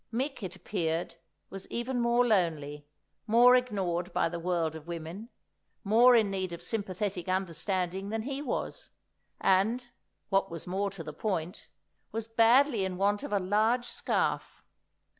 [0.11, 1.13] Mick, it appeared,
[1.51, 2.87] was even more lonely,
[3.27, 5.29] more ignored by the world of women,
[5.83, 8.89] more in need of sympathetic understanding than he was;
[9.39, 14.63] and—what was more to the point—was badly in want of a large scarf.